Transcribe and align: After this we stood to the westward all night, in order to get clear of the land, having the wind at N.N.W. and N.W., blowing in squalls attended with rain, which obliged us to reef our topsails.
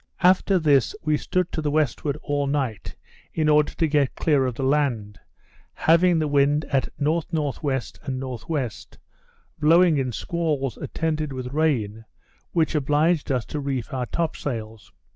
After 0.23 0.57
this 0.57 0.95
we 1.03 1.15
stood 1.15 1.51
to 1.51 1.61
the 1.61 1.69
westward 1.69 2.17
all 2.23 2.47
night, 2.47 2.95
in 3.35 3.47
order 3.47 3.71
to 3.75 3.87
get 3.87 4.15
clear 4.15 4.47
of 4.47 4.55
the 4.55 4.63
land, 4.63 5.19
having 5.75 6.17
the 6.17 6.27
wind 6.27 6.65
at 6.71 6.87
N.N.W. 6.99 7.53
and 7.71 7.99
N.W., 8.07 8.69
blowing 9.59 9.97
in 9.97 10.11
squalls 10.11 10.77
attended 10.77 11.31
with 11.31 11.53
rain, 11.53 12.05
which 12.51 12.73
obliged 12.73 13.31
us 13.31 13.45
to 13.45 13.59
reef 13.59 13.93
our 13.93 14.07
topsails. 14.07 14.91